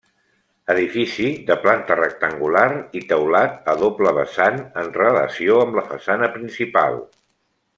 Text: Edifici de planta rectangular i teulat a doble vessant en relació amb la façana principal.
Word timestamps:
Edifici 0.73 1.27
de 1.49 1.57
planta 1.65 1.97
rectangular 1.99 2.65
i 3.01 3.03
teulat 3.11 3.69
a 3.75 3.75
doble 3.83 4.15
vessant 4.21 4.59
en 4.85 4.91
relació 5.03 5.61
amb 5.67 5.79
la 5.81 5.85
façana 5.93 6.35
principal. 6.41 6.99